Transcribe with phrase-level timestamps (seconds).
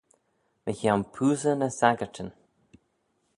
[0.63, 2.29] Mychione poosey ny saggyrtyn.